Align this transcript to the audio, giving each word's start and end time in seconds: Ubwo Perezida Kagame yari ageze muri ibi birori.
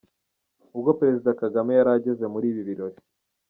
Ubwo 0.75 0.91
Perezida 0.99 1.37
Kagame 1.41 1.71
yari 1.73 1.91
ageze 1.97 2.25
muri 2.33 2.45
ibi 2.51 2.61
birori. 2.67 2.97